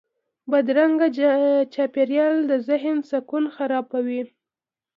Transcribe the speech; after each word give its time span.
بدرنګه 0.51 1.07
چاپېریال 1.73 2.35
د 2.49 2.51
ذهن 2.67 2.97
سکون 3.09 3.45
خرابوي 3.55 4.21